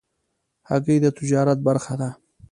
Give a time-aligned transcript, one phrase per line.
[0.69, 2.09] هګۍ د تجارت برخه ده.